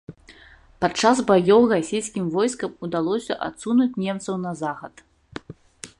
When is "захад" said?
4.63-5.09